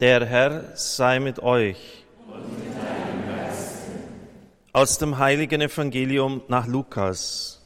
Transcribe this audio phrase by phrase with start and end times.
[0.00, 1.76] Der Herr sei mit euch.
[4.72, 7.60] Aus dem heiligen Evangelium nach Lukas.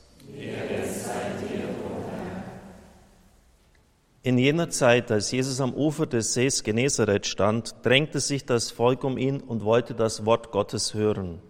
[4.25, 9.05] In jener Zeit, als Jesus am Ufer des Sees Genezareth stand, drängte sich das Volk
[9.05, 11.41] um ihn und wollte das Wort Gottes hören.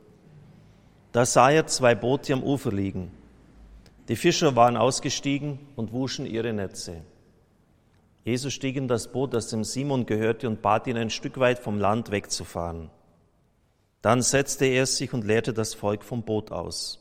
[1.13, 3.11] Da sah er zwei Boote am Ufer liegen.
[4.09, 6.97] Die Fischer waren ausgestiegen und wuschen ihre Netze.
[8.25, 11.59] Jesus stieg in das Boot, das dem Simon gehörte, und bat ihn, ein Stück weit
[11.59, 12.91] vom Land wegzufahren.
[14.01, 17.01] Dann setzte er sich und leerte das Volk vom Boot aus.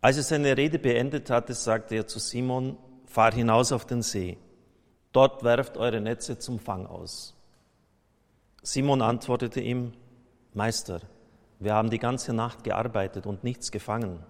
[0.00, 4.38] Als er seine Rede beendet hatte, sagte er zu Simon, fahr hinaus auf den See.
[5.12, 7.36] Dort werft eure Netze zum Fang aus.
[8.62, 9.92] Simon antwortete ihm,
[10.54, 11.00] Meister,
[11.58, 14.24] wir haben die ganze Nacht gearbeitet und nichts gefangen.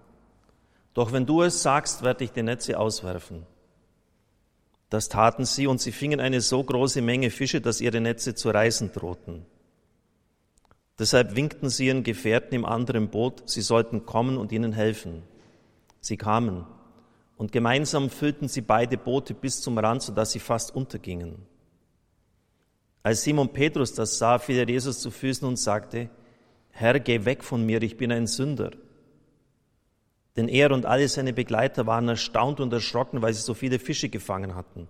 [0.94, 3.46] Doch wenn du es sagst, werde ich die Netze auswerfen.
[4.90, 8.50] Das taten sie und sie fingen eine so große Menge Fische, dass ihre Netze zu
[8.50, 9.46] reißen drohten.
[10.98, 15.22] Deshalb winkten sie ihren Gefährten im anderen Boot, sie sollten kommen und ihnen helfen.
[16.00, 16.66] Sie kamen
[17.38, 21.36] und gemeinsam füllten sie beide Boote bis zum Rand, sodass sie fast untergingen.
[23.02, 26.10] Als Simon Petrus das sah, fiel er Jesus zu Füßen und sagte,
[26.70, 28.72] Herr, geh weg von mir, ich bin ein Sünder.
[30.36, 34.08] Denn er und alle seine Begleiter waren erstaunt und erschrocken, weil sie so viele Fische
[34.08, 34.88] gefangen hatten.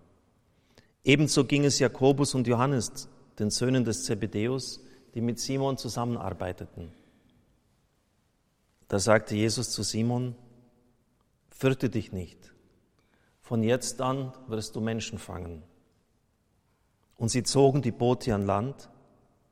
[1.02, 4.80] Ebenso ging es Jakobus und Johannes, den Söhnen des Zebedäus,
[5.14, 6.92] die mit Simon zusammenarbeiteten.
[8.88, 10.34] Da sagte Jesus zu Simon,
[11.48, 12.52] fürchte dich nicht,
[13.40, 15.62] von jetzt an wirst du Menschen fangen.
[17.16, 18.90] Und sie zogen die Boote an Land,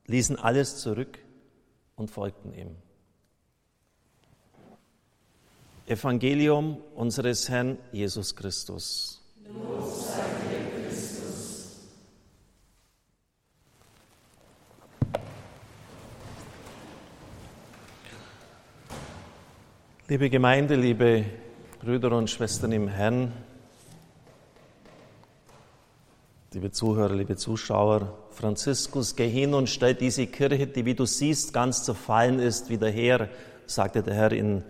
[0.06, 1.18] ließen alles zurück
[1.96, 2.76] und folgten ihm.
[5.88, 9.22] Evangelium unseres Herrn Jesus Christus.
[10.84, 11.78] Christus.
[20.08, 21.24] Liebe Gemeinde, liebe
[21.80, 23.32] Brüder und Schwestern im Herrn,
[26.52, 31.54] liebe Zuhörer, liebe Zuschauer, Franziskus, geh hin und stell diese Kirche, die wie du siehst
[31.54, 33.30] ganz zerfallen ist, wieder her,
[33.66, 34.62] sagte der Herr in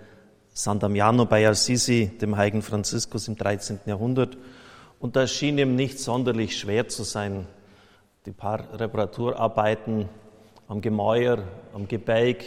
[0.59, 3.79] San Damiano bei Assisi, dem heiligen Franziskus im 13.
[3.87, 4.37] Jahrhundert.
[4.99, 7.47] Und das schien ihm nicht sonderlich schwer zu sein,
[8.27, 10.09] die paar Reparaturarbeiten
[10.67, 12.43] am Gemäuer, am Gebälk,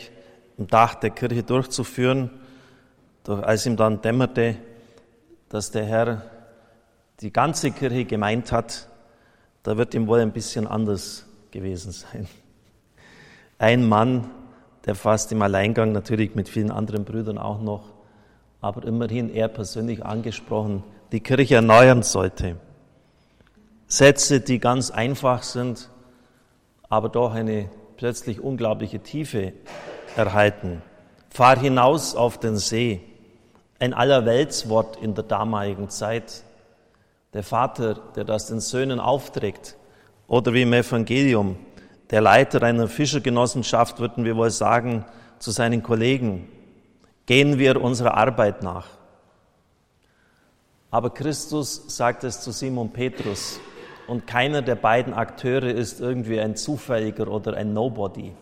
[0.58, 2.30] im Dach der Kirche durchzuführen.
[3.24, 4.58] Doch als ihm dann dämmerte,
[5.48, 6.24] dass der Herr
[7.22, 8.90] die ganze Kirche gemeint hat,
[9.64, 12.28] da wird ihm wohl ein bisschen anders gewesen sein.
[13.58, 14.30] Ein Mann,
[14.86, 18.01] der fast im Alleingang natürlich mit vielen anderen Brüdern auch noch
[18.62, 22.58] aber immerhin er persönlich angesprochen, die Kirche erneuern sollte.
[23.88, 25.90] Sätze, die ganz einfach sind,
[26.88, 29.54] aber doch eine plötzlich unglaubliche Tiefe
[30.16, 30.82] erhalten.
[31.30, 33.02] Fahr hinaus auf den See.
[33.80, 36.44] Ein Allerweltswort in der damaligen Zeit.
[37.34, 39.76] Der Vater, der das den Söhnen aufträgt.
[40.28, 41.58] Oder wie im Evangelium,
[42.12, 45.06] der Leiter einer Fischergenossenschaft, würden wir wohl sagen,
[45.40, 46.48] zu seinen Kollegen
[47.26, 48.88] gehen wir unserer Arbeit nach.
[50.90, 53.60] Aber Christus sagt es zu Simon Petrus
[54.08, 58.34] und keiner der beiden Akteure ist irgendwie ein Zufälliger oder ein Nobody.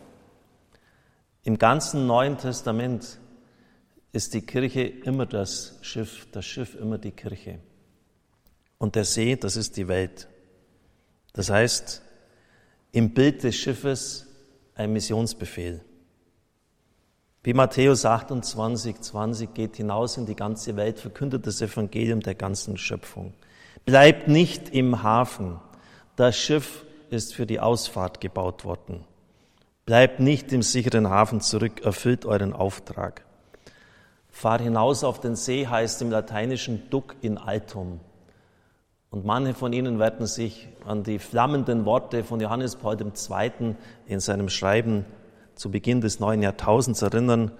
[1.44, 3.18] Im ganzen Neuen Testament
[4.12, 7.60] ist die Kirche immer das Schiff, das Schiff immer die Kirche.
[8.78, 10.26] Und der See, das ist die Welt.
[11.32, 12.02] Das heißt,
[12.92, 14.26] im Bild des Schiffes
[14.74, 15.84] ein Missionsbefehl.
[17.42, 22.76] Wie Matthäus 28, 20 geht hinaus in die ganze Welt, verkündet das Evangelium der ganzen
[22.76, 23.32] Schöpfung.
[23.86, 25.58] Bleibt nicht im Hafen.
[26.16, 29.06] Das Schiff ist für die Ausfahrt gebaut worden.
[29.86, 33.24] Bleibt nicht im sicheren Hafen zurück, erfüllt euren Auftrag.
[34.28, 38.00] Fahr hinaus auf den See heißt im Lateinischen Duc in altum.
[39.08, 43.76] Und manche von Ihnen werden sich an die flammenden Worte von Johannes Paul II.
[44.06, 45.06] in seinem Schreiben
[45.54, 47.52] zu Beginn des neuen Jahrtausends erinnern,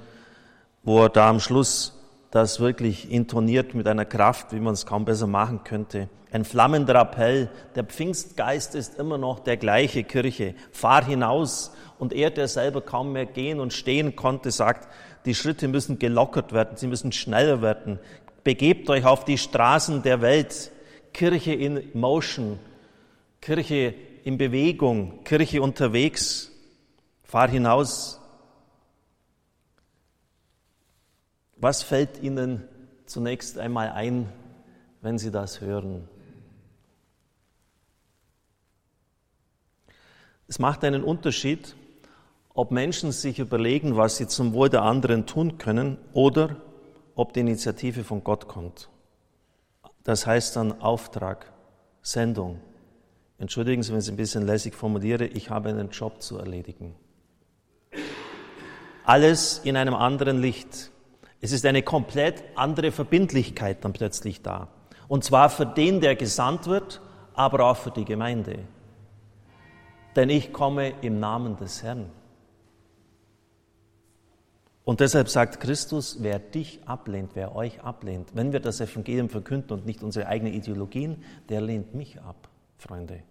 [0.82, 1.96] wo er da am Schluss
[2.30, 6.08] das wirklich intoniert mit einer Kraft, wie man es kaum besser machen könnte.
[6.32, 7.50] Ein flammender Appell.
[7.74, 10.54] Der Pfingstgeist ist immer noch der gleiche Kirche.
[10.70, 11.72] Fahr hinaus.
[11.98, 14.88] Und er, der selber kaum mehr gehen und stehen konnte, sagt,
[15.26, 17.98] die Schritte müssen gelockert werden, sie müssen schneller werden.
[18.44, 20.70] Begebt euch auf die Straßen der Welt.
[21.12, 22.58] Kirche in Motion.
[23.40, 23.94] Kirche
[24.24, 25.24] in Bewegung.
[25.24, 26.52] Kirche unterwegs.
[27.30, 28.20] Fahr hinaus.
[31.54, 32.64] Was fällt Ihnen
[33.06, 34.32] zunächst einmal ein,
[35.00, 36.08] wenn Sie das hören?
[40.48, 41.76] Es macht einen Unterschied,
[42.52, 46.56] ob Menschen sich überlegen, was sie zum Wohl der anderen tun können oder
[47.14, 48.90] ob die Initiative von Gott kommt.
[50.02, 51.52] Das heißt dann Auftrag,
[52.02, 52.58] Sendung.
[53.38, 56.96] Entschuldigen Sie, wenn ich es ein bisschen lässig formuliere, ich habe einen Job zu erledigen.
[59.10, 60.92] Alles in einem anderen Licht.
[61.40, 64.68] Es ist eine komplett andere Verbindlichkeit dann plötzlich da.
[65.08, 67.00] Und zwar für den, der gesandt wird,
[67.34, 68.60] aber auch für die Gemeinde.
[70.14, 72.08] Denn ich komme im Namen des Herrn.
[74.84, 79.72] Und deshalb sagt Christus, wer dich ablehnt, wer euch ablehnt, wenn wir das Evangelium verkünden
[79.72, 83.24] und nicht unsere eigenen Ideologien, der lehnt mich ab, Freunde.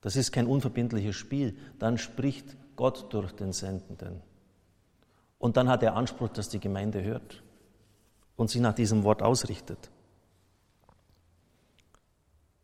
[0.00, 1.56] Das ist kein unverbindliches Spiel.
[1.78, 4.26] Dann spricht Gott durch den Sendenden.
[5.38, 7.42] Und dann hat er Anspruch, dass die Gemeinde hört
[8.36, 9.90] und sich nach diesem Wort ausrichtet.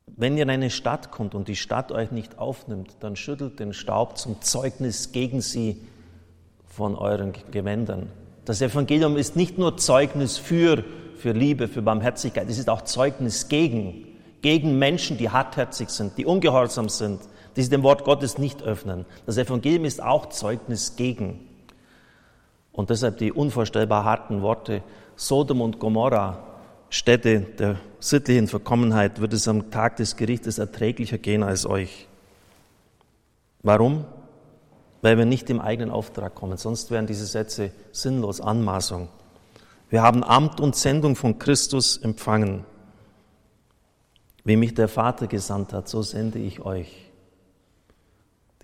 [0.06, 3.73] Wenn ihr in eine Stadt kommt und die Stadt euch nicht aufnimmt, dann schüttelt den
[3.73, 5.81] Staub zum Zeugnis gegen sie
[6.67, 8.11] von euren Gewändern.
[8.44, 10.85] Das Evangelium ist nicht nur Zeugnis für,
[11.17, 14.06] für Liebe, für Barmherzigkeit, es ist auch Zeugnis gegen,
[14.43, 17.20] gegen Menschen, die hartherzig sind, die ungehorsam sind,
[17.56, 19.06] die sich dem Wort Gottes nicht öffnen.
[19.27, 21.49] Das Evangelium ist auch Zeugnis gegen.
[22.75, 24.82] Und deshalb die unvorstellbar harten Worte,
[25.15, 26.44] Sodom und Gomorra,
[26.91, 32.09] Städte der sittlichen Verkommenheit, wird es am Tag des Gerichtes erträglicher gehen als euch.
[33.62, 34.05] Warum?
[35.03, 39.09] Weil wir nicht im eigenen Auftrag kommen, sonst wären diese Sätze sinnlos Anmaßung.
[39.88, 42.65] Wir haben Amt und Sendung von Christus empfangen.
[44.43, 47.04] Wie mich der Vater gesandt hat, so sende ich euch.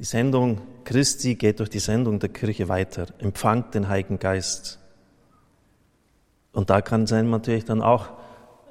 [0.00, 3.08] Die Sendung Christi geht durch die Sendung der Kirche weiter.
[3.18, 4.78] Empfangt den Heiligen Geist.
[6.52, 8.08] Und da kann es einem natürlich dann auch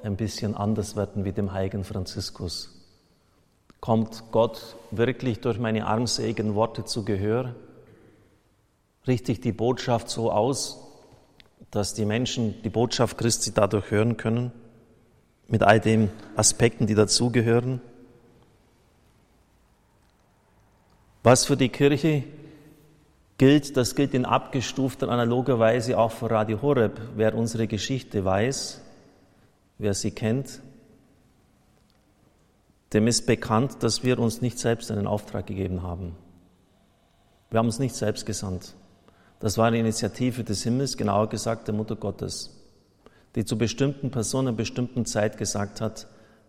[0.02, 2.84] ein bisschen anders werden wie dem heiligen Franziskus.
[3.78, 7.54] Kommt Gott wirklich durch meine armseligen Worte zu Gehör?
[9.06, 10.84] Richte ich die Botschaft so aus,
[11.70, 14.50] dass die Menschen die Botschaft Christi dadurch hören können?
[15.46, 17.80] Mit all den Aspekten, die dazugehören?
[21.22, 22.24] Was für die Kirche
[23.36, 27.00] gilt, das gilt in abgestufter analoger Weise auch für Radio Horeb.
[27.16, 28.82] Wer unsere Geschichte weiß,
[29.78, 30.60] wer sie kennt,
[32.92, 36.16] dem ist bekannt, dass wir uns nicht selbst einen Auftrag gegeben haben.
[37.50, 38.74] Wir haben uns nicht selbst gesandt.
[39.38, 42.50] Das war eine Initiative des Himmels, genauer gesagt der Mutter Gottes,
[43.36, 46.08] die zu bestimmten Personen in bestimmten Zeit gesagt hat,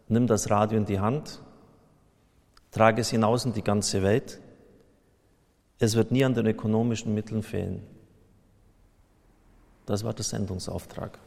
[0.09, 1.39] nimm das Radio in die Hand,
[2.71, 4.40] trage es hinaus in die ganze Welt
[5.81, 7.81] es wird nie an den ökonomischen Mitteln fehlen.
[9.87, 11.17] Das war der Sendungsauftrag.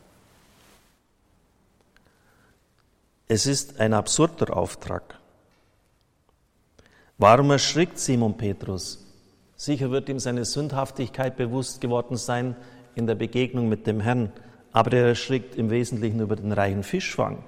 [3.27, 5.19] Es ist ein absurder Auftrag.
[7.19, 9.05] Warum erschrickt Simon Petrus?
[9.57, 12.55] Sicher wird ihm seine Sündhaftigkeit bewusst geworden sein
[12.95, 14.31] in der Begegnung mit dem Herrn,
[14.71, 17.45] aber er erschrickt im Wesentlichen über den reichen Fischfang.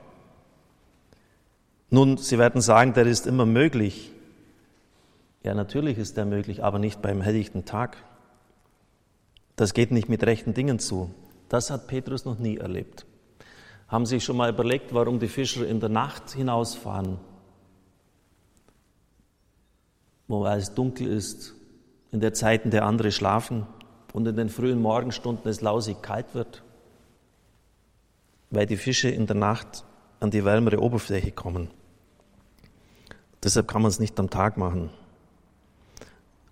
[1.89, 4.11] Nun, Sie werden sagen, der ist immer möglich.
[5.47, 7.99] Ja, natürlich ist der möglich, aber nicht beim helllichten Tag.
[9.55, 11.15] Das geht nicht mit rechten Dingen zu.
[11.49, 13.07] Das hat Petrus noch nie erlebt.
[13.87, 17.19] Haben Sie schon mal überlegt, warum die Fischer in der Nacht hinausfahren?
[20.27, 21.55] Wo es dunkel ist,
[22.11, 23.69] in der Zeit, in der andere schlafen
[24.13, 26.65] und in den frühen Morgenstunden es lausig kalt wird?
[28.51, 29.85] Weil die Fische in der Nacht
[30.19, 31.71] an die wärmere Oberfläche kommen.
[33.45, 34.91] Deshalb kann man es nicht am Tag machen.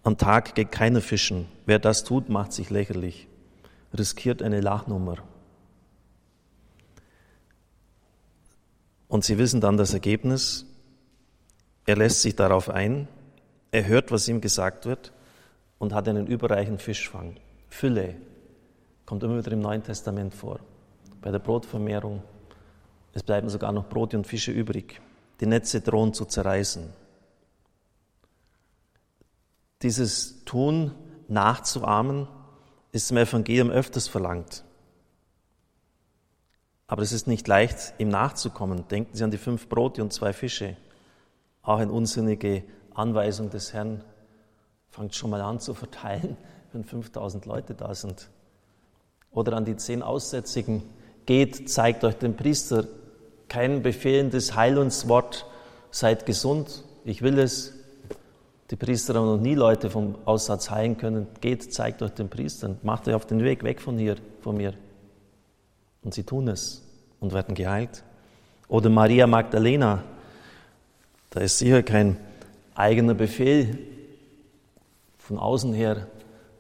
[0.05, 1.49] Am Tag geht keiner fischen.
[1.65, 3.27] Wer das tut, macht sich lächerlich,
[3.97, 5.17] riskiert eine Lachnummer.
[9.09, 10.67] Und Sie wissen dann das Ergebnis.
[11.87, 13.09] Er lässt sich darauf ein,
[13.71, 15.13] er hört, was ihm gesagt wird
[15.79, 17.37] und hat einen überreichen Fischfang.
[17.69, 18.15] Fülle
[19.07, 20.61] kommt immer wieder im Neuen Testament vor.
[21.23, 22.23] Bei der Brotvermehrung,
[23.15, 25.01] es bleiben sogar noch Brote und Fische übrig.
[25.41, 27.04] Die Netze drohen zu zerreißen
[29.85, 30.93] dieses Tun
[31.29, 32.27] nachzuahmen,
[32.91, 34.65] ist im Evangelium öfters verlangt.
[36.87, 38.89] Aber es ist nicht leicht, ihm nachzukommen.
[38.89, 40.77] Denken Sie an die fünf Brote und zwei Fische.
[41.63, 42.63] Auch eine unsinnige
[42.95, 44.05] Anweisung des Herrn.
[44.91, 46.37] Fangt schon mal an zu verteilen,
[46.73, 48.31] wenn 5000 Leute da sind.
[49.31, 50.83] Oder an die zehn Aussätzigen.
[51.27, 52.87] Geht, zeigt euch den Priester.
[53.49, 55.47] Kein befehlendes Heilungswort.
[55.91, 56.85] Seid gesund.
[57.05, 57.74] Ich will es.
[58.71, 61.27] Die Priester haben noch nie Leute vom Aussatz heilen können.
[61.41, 64.75] Geht, zeigt euch den Priestern, macht euch auf den Weg weg von hier, von mir.
[66.03, 66.83] Und sie tun es
[67.21, 68.03] und werden geheilt.
[68.69, 70.03] Oder Maria Magdalena,
[71.31, 72.17] da ist sicher kein
[72.75, 73.79] eigener Befehl
[75.19, 76.07] von außen her,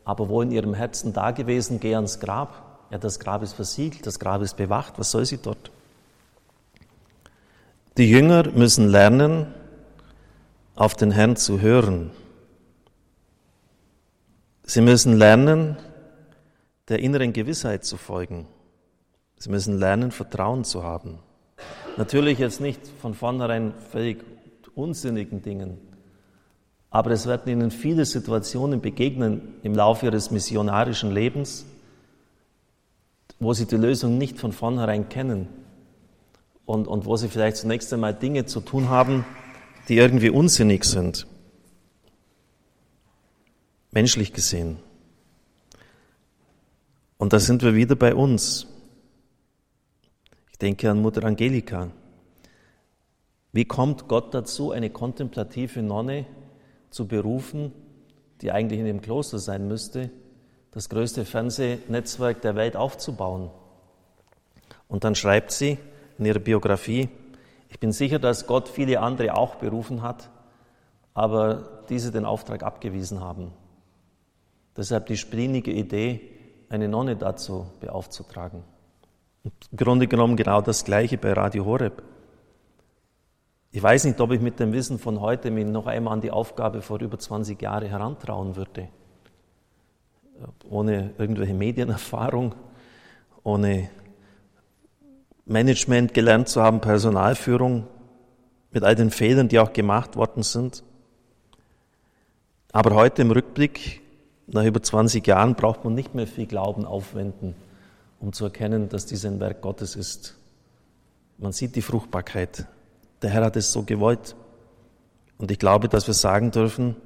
[0.05, 2.89] aber wo in ihrem Herzen da gewesen, geh ans Grab.
[2.91, 5.71] Ja, das Grab ist versiegelt, das Grab ist bewacht, was soll sie dort?
[7.97, 9.47] Die Jünger müssen lernen,
[10.75, 12.11] auf den Herrn zu hören.
[14.65, 15.77] Sie müssen lernen,
[16.89, 18.47] der inneren Gewissheit zu folgen.
[19.37, 21.19] Sie müssen lernen, Vertrauen zu haben.
[21.97, 24.25] Natürlich jetzt nicht von vornherein völlig
[24.75, 25.79] unsinnigen Dingen,
[26.91, 31.67] aber es werden ihnen viele Situationen begegnen im Laufe ihres missionarischen Lebens,
[33.39, 35.49] wo sie die Lösung nicht von vornherein kennen
[36.65, 39.25] und, und wo sie vielleicht zunächst einmal Dinge zu tun haben,
[39.89, 41.27] die irgendwie unsinnig sind,
[43.91, 44.79] menschlich gesehen.
[47.19, 48.67] Und da sind wir wieder bei uns.
[50.51, 51.91] Ich denke an Mutter Angelika.
[53.53, 56.27] Wie kommt Gott dazu, eine kontemplative Nonne
[56.91, 57.73] zu berufen,
[58.41, 60.11] die eigentlich in dem Kloster sein müsste,
[60.73, 63.51] das größte Fernsehnetzwerk der Welt aufzubauen?
[64.89, 65.79] Und dann schreibt sie
[66.19, 67.09] in ihrer Biografie,
[67.75, 70.31] ich bin sicher, dass Gott viele andere auch berufen hat,
[71.13, 73.51] aber diese den Auftrag abgewiesen haben.
[74.77, 76.21] Deshalb die splinige Idee,
[76.69, 78.63] eine Nonne dazu beaufzutragen.
[79.43, 82.01] Im Grunde genommen genau das Gleiche bei Radio Horeb.
[83.73, 86.31] Ich weiß nicht, ob ich mit dem Wissen von heute mich noch einmal an die
[86.31, 88.89] Aufgabe vor über 20 Jahren herantrauen würde.
[90.71, 92.55] Ohne irgendwelche Medienerfahrung,
[93.43, 93.91] ohne
[95.47, 97.87] Management gelernt zu haben, Personalführung,
[98.71, 100.83] mit all den Fehlern, die auch gemacht worden sind.
[102.73, 104.03] Aber heute im Rückblick,
[104.47, 107.55] nach über 20 Jahren, braucht man nicht mehr viel Glauben aufwenden,
[108.21, 110.37] um zu erkennen, dass dies ein Werk Gottes ist.
[111.39, 112.67] Man sieht die Fruchtbarkeit.
[113.23, 114.35] Der Herr hat es so gewollt.
[115.39, 116.97] Und ich glaube, dass wir sagen dürfen,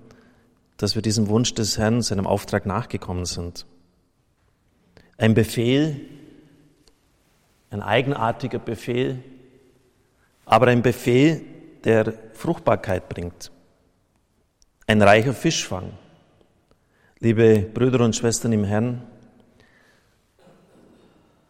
[0.77, 3.67] dass wir diesem Wunsch des Herrn, seinem Auftrag nachgekommen sind.
[5.17, 6.01] Ein Befehl,
[7.71, 9.23] ein eigenartiger Befehl,
[10.45, 11.43] aber ein Befehl,
[11.85, 13.51] der Fruchtbarkeit bringt.
[14.87, 15.93] Ein reicher Fischfang.
[17.21, 19.03] Liebe Brüder und Schwestern im Herrn,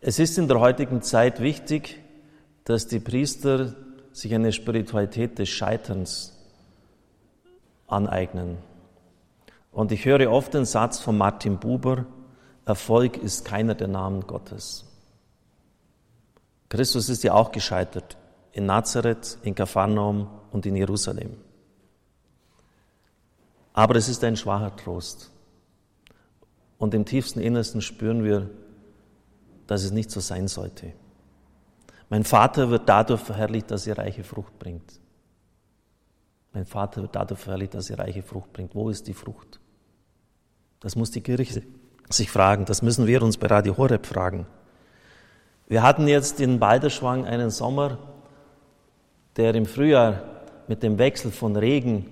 [0.01, 2.01] es ist in der heutigen Zeit wichtig,
[2.65, 3.75] dass die Priester
[4.13, 6.39] sich eine Spiritualität des Scheiterns
[7.87, 8.59] aneignen.
[9.73, 12.07] Und ich höre oft den Satz von Martin Buber,
[12.65, 14.88] Erfolg ist keiner der Namen Gottes.
[16.69, 18.17] Christus ist ja auch gescheitert
[18.53, 21.37] in Nazareth, in Kapharnaum und in Jerusalem.
[23.73, 25.31] Aber es ist ein schwacher Trost.
[26.79, 28.51] Und im tiefsten Innersten spüren wir,
[29.67, 30.93] dass es nicht so sein sollte.
[32.09, 34.99] Mein Vater wird dadurch verherrlicht, dass er reiche Frucht bringt.
[36.53, 38.75] Mein Vater wird dadurch verherrlicht, dass er reiche Frucht bringt.
[38.75, 39.61] Wo ist die Frucht?
[40.81, 41.63] Das muss die Kirche
[42.09, 42.65] sich fragen.
[42.65, 44.47] Das müssen wir uns bei Radio Horeb fragen.
[45.69, 47.99] Wir hatten jetzt in Balderschwang einen Sommer,
[49.37, 50.23] der im Frühjahr
[50.67, 52.07] mit dem Wechsel von Regen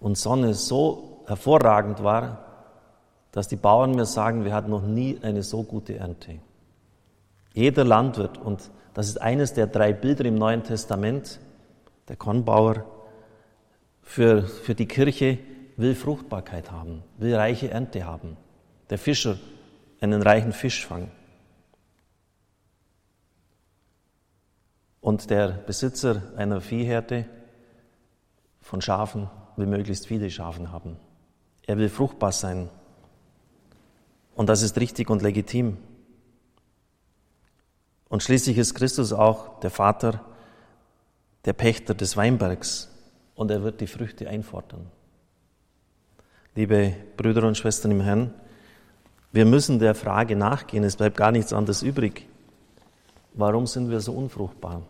[0.00, 2.44] und Sonne so hervorragend war,
[3.30, 6.40] dass die Bauern mir sagen, wir hatten noch nie eine so gute Ernte.
[7.54, 11.38] Jeder Landwirt, und das ist eines der drei Bilder im Neuen Testament,
[12.08, 12.84] der Kornbauer,
[14.02, 15.38] für, für die Kirche
[15.76, 18.36] will Fruchtbarkeit haben, will reiche Ernte haben.
[18.90, 19.36] Der Fischer
[20.00, 21.10] einen reichen Fischfang.
[25.00, 27.26] Und der Besitzer einer Viehherde
[28.60, 30.96] von Schafen will möglichst viele Schafen haben.
[31.66, 32.70] Er will fruchtbar sein.
[34.34, 35.78] Und das ist richtig und legitim.
[38.08, 40.24] Und schließlich ist Christus auch der Vater,
[41.44, 42.88] der Pächter des Weinbergs.
[43.34, 44.90] Und er wird die Früchte einfordern.
[46.54, 48.34] Liebe Brüder und Schwestern im Herrn,
[49.30, 50.82] wir müssen der Frage nachgehen.
[50.84, 52.26] Es bleibt gar nichts anderes übrig.
[53.38, 54.82] Warum sind wir so unfruchtbar?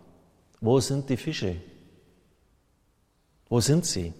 [0.62, 1.56] Wo sind die Fische?
[3.50, 4.14] Wo sind sie?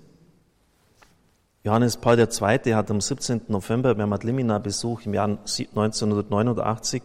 [1.65, 2.75] Johannes Paul II.
[2.75, 3.41] hat am 17.
[3.49, 7.03] November beim Adlimina-Besuch im Jahr 1989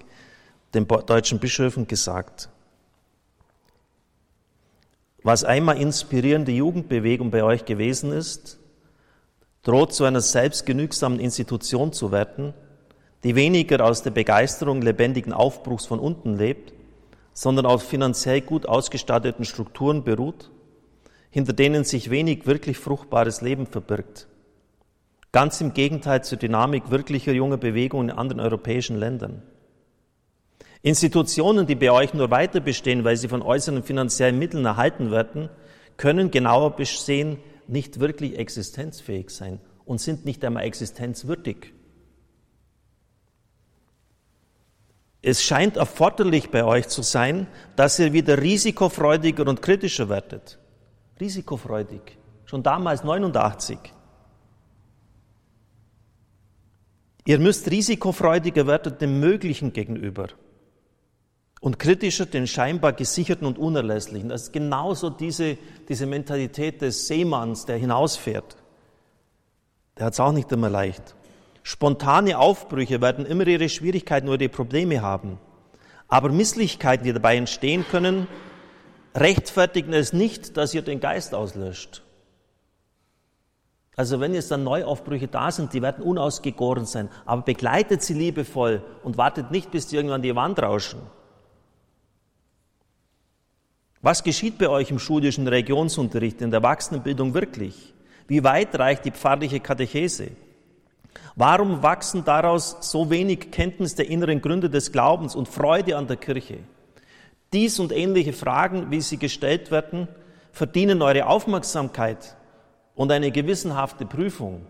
[0.73, 2.49] den deutschen Bischöfen gesagt,
[5.23, 8.59] was einmal inspirierende Jugendbewegung bei euch gewesen ist,
[9.61, 12.53] droht zu einer selbstgenügsamen Institution zu werden,
[13.23, 16.73] die weniger aus der Begeisterung lebendigen Aufbruchs von unten lebt,
[17.33, 20.51] sondern auf finanziell gut ausgestatteten Strukturen beruht,
[21.29, 24.27] hinter denen sich wenig wirklich fruchtbares Leben verbirgt.
[25.31, 29.41] Ganz im Gegenteil zur Dynamik wirklicher junger Bewegungen in anderen europäischen Ländern.
[30.83, 35.49] Institutionen, die bei euch nur weiter bestehen, weil sie von äußeren finanziellen Mitteln erhalten werden,
[35.97, 37.37] können genauer besehen
[37.67, 41.73] nicht wirklich existenzfähig sein und sind nicht einmal existenzwürdig.
[45.25, 50.59] Es scheint erforderlich bei euch zu sein, dass ihr wieder risikofreudiger und kritischer werdet.
[51.17, 52.17] Risikofreudig.
[52.43, 53.79] Schon damals 89.
[57.25, 60.27] Ihr müsst risikofreudiger werden dem Möglichen gegenüber
[61.61, 64.27] und kritischer den scheinbar Gesicherten und Unerlässlichen.
[64.27, 68.57] Das ist genauso diese, diese Mentalität des Seemanns, der hinausfährt.
[69.97, 71.15] Der hat es auch nicht immer leicht.
[71.63, 75.39] Spontane Aufbrüche werden immer ihre Schwierigkeiten oder ihre Probleme haben.
[76.09, 78.27] Aber Misslichkeiten, die dabei entstehen können,
[79.15, 82.03] rechtfertigen es nicht, dass ihr den Geist auslöscht.
[83.95, 88.83] Also wenn jetzt dann Neuaufbrüche da sind, die werden unausgegoren sein, aber begleitet sie liebevoll
[89.03, 90.99] und wartet nicht, bis die irgendwann die Wand rauschen.
[94.01, 97.93] Was geschieht bei euch im schulischen Regionsunterricht, in der Erwachsenenbildung wirklich?
[98.27, 100.31] Wie weit reicht die pfarrliche Katechese?
[101.35, 106.17] Warum wachsen daraus so wenig Kenntnis der inneren Gründe des Glaubens und Freude an der
[106.17, 106.59] Kirche?
[107.53, 110.07] Dies und ähnliche Fragen, wie sie gestellt werden,
[110.51, 112.35] verdienen eure Aufmerksamkeit
[112.95, 114.65] und eine gewissenhafte Prüfung.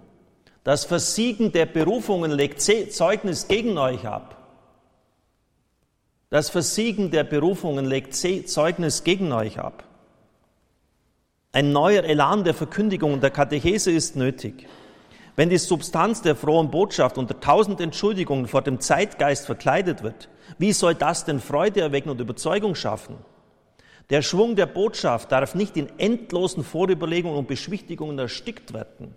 [0.64, 4.38] Das Versiegen der Berufungen legt Zeugnis gegen euch ab.
[6.30, 9.84] Das Versiegen der Berufungen legt Zeugnis gegen euch ab.
[11.52, 14.68] Ein neuer Elan der Verkündigung und der Katechese ist nötig.
[15.36, 20.74] Wenn die Substanz der frohen Botschaft unter tausend Entschuldigungen vor dem Zeitgeist verkleidet wird, wie
[20.74, 23.18] soll das denn Freude erwecken und Überzeugung schaffen?
[24.10, 29.16] Der Schwung der Botschaft darf nicht in endlosen Vorüberlegungen und Beschwichtigungen erstickt werden.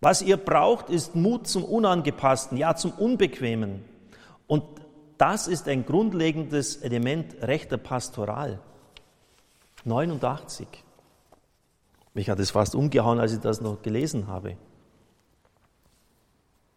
[0.00, 3.84] Was ihr braucht, ist Mut zum Unangepassten, ja zum Unbequemen.
[4.46, 4.64] Und
[5.18, 8.60] das ist ein grundlegendes Element rechter Pastoral.
[9.84, 10.66] 89.
[12.14, 14.56] Mich hat es fast umgehauen, als ich das noch gelesen habe.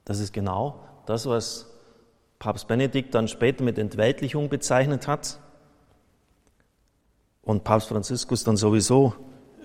[0.05, 1.67] Das ist genau das, was
[2.39, 5.39] Papst Benedikt dann später mit Entweltlichung bezeichnet hat
[7.41, 9.13] und Papst Franziskus dann sowieso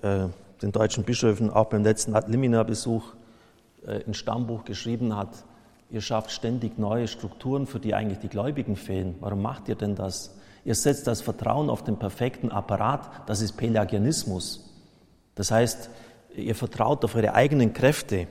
[0.01, 0.27] äh,
[0.61, 3.13] den deutschen Bischöfen auch beim letzten Ad Limina-Besuch
[3.85, 5.43] äh, ein Stammbuch geschrieben hat,
[5.89, 9.15] ihr schafft ständig neue Strukturen, für die eigentlich die Gläubigen fehlen.
[9.19, 10.35] Warum macht ihr denn das?
[10.63, 14.69] Ihr setzt das Vertrauen auf den perfekten Apparat, das ist Pelagianismus.
[15.35, 15.89] Das heißt,
[16.35, 18.27] ihr vertraut auf eure eigenen Kräfte.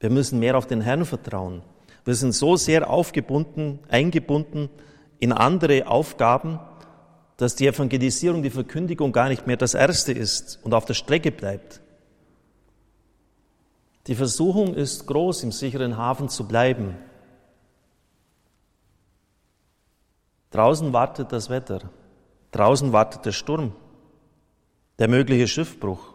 [0.00, 1.62] Wir müssen mehr auf den Herrn vertrauen.
[2.04, 4.70] Wir sind so sehr aufgebunden, eingebunden
[5.18, 6.58] in andere Aufgaben,
[7.36, 11.30] dass die Evangelisierung, die Verkündigung gar nicht mehr das Erste ist und auf der Strecke
[11.30, 11.80] bleibt.
[14.06, 16.96] Die Versuchung ist groß, im sicheren Hafen zu bleiben.
[20.50, 21.90] Draußen wartet das Wetter,
[22.50, 23.72] draußen wartet der Sturm,
[24.98, 26.14] der mögliche Schiffbruch,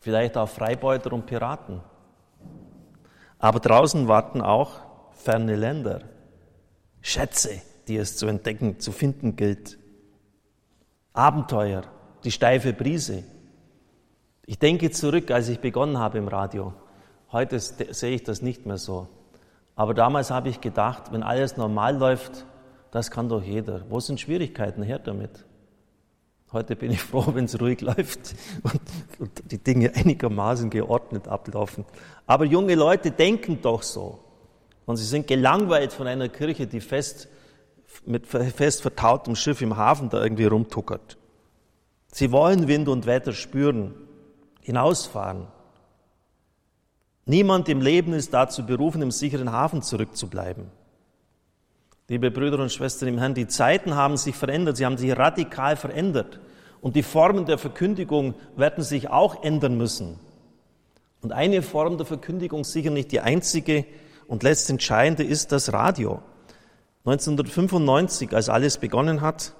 [0.00, 1.80] vielleicht auch Freibeuter und Piraten.
[3.42, 4.70] Aber draußen warten auch
[5.10, 6.02] ferne Länder,
[7.00, 9.78] Schätze, die es zu entdecken, zu finden gilt.
[11.12, 11.82] Abenteuer,
[12.22, 13.24] die steife Brise.
[14.46, 16.72] Ich denke zurück, als ich begonnen habe im Radio.
[17.32, 19.08] Heute sehe ich das nicht mehr so.
[19.74, 22.46] Aber damals habe ich gedacht, wenn alles normal läuft,
[22.92, 23.90] das kann doch jeder.
[23.90, 24.84] Wo sind Schwierigkeiten?
[24.84, 25.44] Her damit.
[26.52, 28.80] Heute bin ich froh, wenn es ruhig läuft und,
[29.18, 31.86] und, die Dinge einigermaßen geordnet ablaufen.
[32.26, 34.20] Aber junge Leute denken doch so.
[34.84, 37.28] Und sie sind gelangweilt von einer Kirche, die fest,
[38.04, 41.16] mit fest vertautem Schiff im Hafen da irgendwie rumtuckert.
[42.08, 43.94] Sie wollen Wind und Wetter spüren,
[44.60, 45.46] hinausfahren.
[47.24, 50.66] Niemand im Leben ist dazu berufen, im sicheren Hafen zurückzubleiben.
[52.08, 55.76] Liebe Brüder und Schwestern im Herrn, die Zeiten haben sich verändert, sie haben sich radikal
[55.76, 56.40] verändert.
[56.80, 60.18] Und die Formen der Verkündigung werden sich auch ändern müssen.
[61.20, 63.84] Und eine Form der Verkündigung, sicher nicht die einzige
[64.26, 66.20] und letztentscheidende, ist das Radio.
[67.04, 69.54] 1995, als alles begonnen hat,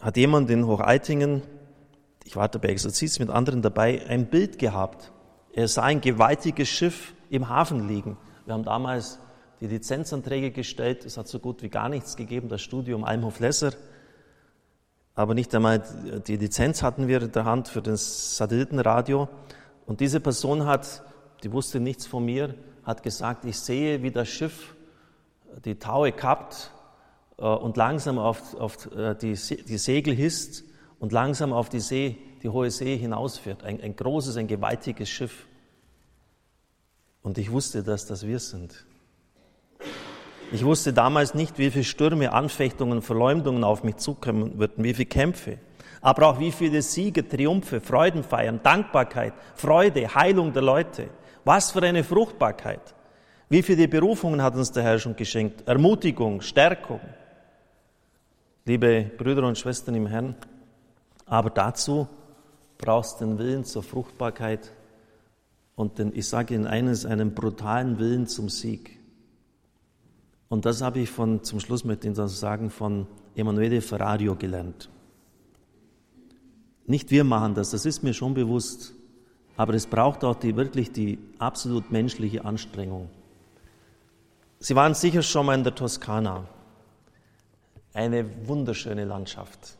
[0.00, 1.42] hat jemand in Hocheitingen,
[2.24, 5.12] ich war dabei Exerzitien mit anderen dabei, ein Bild gehabt.
[5.52, 8.16] Er sah ein gewaltiges Schiff im Hafen liegen.
[8.44, 9.18] Wir haben damals
[9.60, 11.04] die Lizenzanträge gestellt.
[11.04, 13.72] Es hat so gut wie gar nichts gegeben, das Studium Almhof-Lesser.
[15.14, 15.82] Aber nicht einmal
[16.26, 19.28] die Lizenz hatten wir in der Hand für das Satellitenradio.
[19.86, 21.02] Und diese Person hat,
[21.42, 24.74] die wusste nichts von mir, hat gesagt, ich sehe, wie das Schiff
[25.64, 26.70] die Taue kappt
[27.38, 30.64] äh, und langsam auf, auf äh, die, die, Segel hisst
[30.98, 33.64] und langsam auf die See, die hohe See hinausführt.
[33.64, 35.46] Ein, ein großes, ein gewaltiges Schiff.
[37.22, 38.85] Und ich wusste, dass das wir sind.
[40.52, 45.06] Ich wusste damals nicht, wie viele Stürme, Anfechtungen, Verleumdungen auf mich zukommen würden, wie viele
[45.06, 45.58] Kämpfe.
[46.06, 51.08] aber auch wie viele Siege, Triumphe, Freudenfeiern, Dankbarkeit, Freude, Heilung der Leute.
[51.44, 52.94] Was für eine Fruchtbarkeit.
[53.48, 55.66] Wie viele Berufungen hat uns der Herr schon geschenkt?
[55.66, 57.00] Ermutigung, Stärkung.
[58.64, 60.36] Liebe Brüder und Schwestern im Herrn,
[61.24, 62.08] aber dazu
[62.78, 64.72] brauchst du den Willen zur Fruchtbarkeit
[65.74, 68.98] und den, ich sage Ihnen eines, einen brutalen Willen zum Sieg.
[70.48, 74.88] Und das habe ich von, zum Schluss ich das sagen, von Emanuele Ferrario gelernt.
[76.86, 78.94] Nicht wir machen das, das ist mir schon bewusst,
[79.56, 83.08] aber es braucht auch die, wirklich die absolut menschliche Anstrengung.
[84.60, 86.46] Sie waren sicher schon mal in der Toskana.
[87.92, 89.78] Eine wunderschöne Landschaft,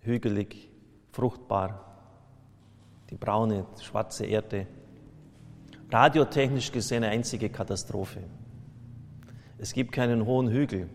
[0.00, 0.68] hügelig,
[1.12, 1.92] fruchtbar,
[3.10, 4.66] die braune, schwarze Erde.
[5.90, 8.22] Radiotechnisch gesehen eine einzige Katastrophe.
[9.62, 10.88] Es gibt keinen hohen Hügel.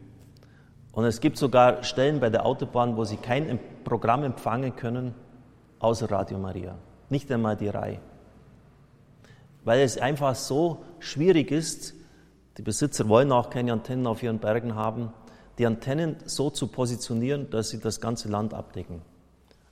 [0.92, 5.16] Und es gibt sogar Stellen bei der Autobahn, wo Sie kein Programm empfangen können,
[5.80, 6.78] außer Radio Maria.
[7.10, 8.00] Nicht einmal die Reihe.
[9.64, 11.94] Weil es einfach so schwierig ist,
[12.58, 15.14] die Besitzer wollen auch keine Antennen auf ihren Bergen haben,
[15.60, 19.02] die Antennen so zu positionieren, dass sie das ganze Land abdecken.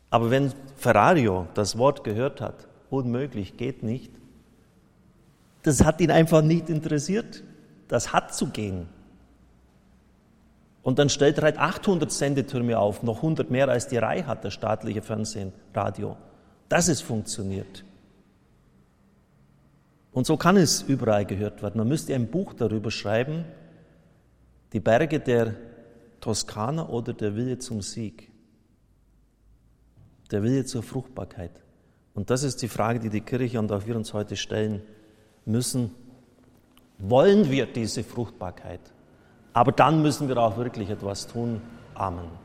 [0.09, 4.13] Aber wenn Ferrario das Wort gehört hat, unmöglich, geht nicht,
[5.63, 7.43] das hat ihn einfach nicht interessiert.
[7.87, 8.87] Das hat zu gehen.
[10.81, 14.45] Und dann stellt er halt 800 Sendetürme auf, noch 100 mehr als die Reihe hat,
[14.45, 16.15] das staatliche Fernsehen, Radio.
[16.69, 17.83] Dass es funktioniert.
[20.11, 21.77] Und so kann es überall gehört werden.
[21.77, 23.45] Man müsste ein Buch darüber schreiben,
[24.73, 25.55] die Berge der
[26.21, 28.31] Toskana oder der Wille zum Sieg,
[30.31, 31.51] der Wille zur Fruchtbarkeit.
[32.13, 34.81] Und das ist die Frage, die die Kirche und auch wir uns heute stellen
[35.45, 35.91] müssen.
[36.97, 38.79] Wollen wir diese Fruchtbarkeit?
[39.53, 41.61] Aber dann müssen wir auch wirklich etwas tun.
[41.93, 42.44] Amen.